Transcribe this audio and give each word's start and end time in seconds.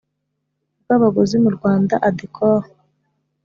Bw 0.83 0.89
abaguzi 0.95 1.35
mu 1.43 1.49
rwanda 1.57 1.95
adecor 2.07 2.61